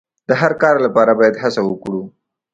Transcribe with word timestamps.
د 0.29 0.31
هر 0.41 0.53
کار 0.61 0.75
لپاره 0.85 1.11
باید 1.19 1.41
هڅه 1.43 1.61
وکړو. 1.69 2.01